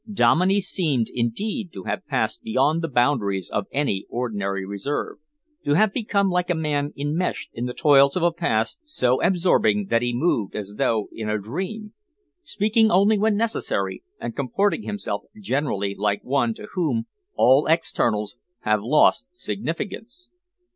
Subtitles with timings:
[0.11, 5.17] Dominey seemed, indeed, to have passed beyond the boundaries of any ordinary reserve,
[5.63, 9.85] to have become like a man immeshed in the toils of a past so absorbing
[9.91, 11.93] that he moved as though in a dream,
[12.41, 17.05] speaking only when necessary and comporting himself generally like one to whom
[17.35, 20.31] all externals have lost significance.